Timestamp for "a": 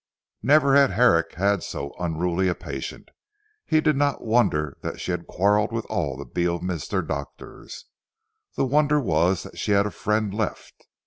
2.47-2.55, 9.85-9.91